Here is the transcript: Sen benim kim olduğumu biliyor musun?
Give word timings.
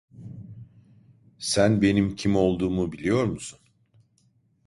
Sen 1.39 1.81
benim 1.81 2.15
kim 2.15 2.35
olduğumu 2.35 2.91
biliyor 2.91 3.23
musun? 3.25 3.59